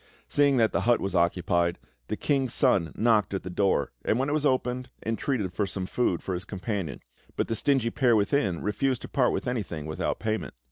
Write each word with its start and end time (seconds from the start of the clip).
Seeing 0.27 0.57
that 0.57 0.71
the 0.71 0.81
hut 0.81 0.99
was 0.99 1.13
occupied, 1.13 1.77
the 2.07 2.17
King's 2.17 2.55
Son 2.55 2.91
knocked 2.95 3.35
at 3.35 3.43
the 3.43 3.51
door, 3.51 3.91
and 4.03 4.17
when 4.17 4.29
it 4.29 4.33
was 4.33 4.47
opened, 4.47 4.89
entreated 5.05 5.53
for 5.53 5.67
some 5.67 5.85
food 5.85 6.23
for 6.23 6.33
his 6.33 6.43
companion; 6.43 7.03
but 7.35 7.47
the 7.47 7.53
stingy 7.55 7.91
pair 7.91 8.15
within 8.15 8.63
refused 8.63 9.03
to 9.03 9.07
part 9.07 9.31
with 9.31 9.47
anything 9.47 9.85
without 9.85 10.17
payment. 10.17 10.55